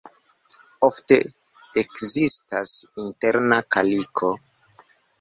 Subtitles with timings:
[0.89, 1.17] Ofte
[1.83, 2.75] ekzistas
[3.07, 4.37] interna kaliko.